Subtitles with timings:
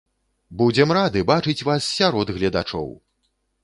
[0.61, 2.95] Будзем рады бачыць вас сярод гледачоў!